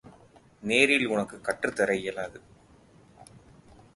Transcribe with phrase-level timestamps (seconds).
[0.61, 2.41] நேரில் உனக்குக் கற்றுத்தர இயலாது.